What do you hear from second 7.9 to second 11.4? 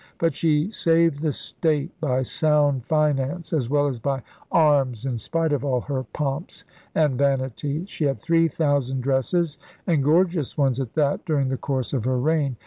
had three thousand dresses, and gorgeous ones at that,